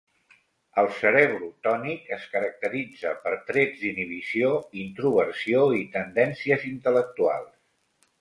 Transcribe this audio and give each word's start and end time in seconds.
El 0.83 0.87
cerebrotònic 0.99 2.07
es 2.15 2.23
caracteritza 2.31 3.11
per 3.25 3.33
trets 3.49 3.77
d'inhibició, 3.83 4.49
introversió 4.85 5.61
i 5.81 5.85
tendències 5.99 6.67
intel·lectuals. 6.71 7.53